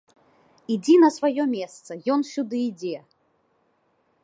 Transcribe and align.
Ідзі 0.75 0.95
на 1.03 1.09
сваё 1.17 1.43
месца, 1.51 1.91
ён 2.15 2.25
сюды 2.33 2.57
ідзе! 2.71 2.97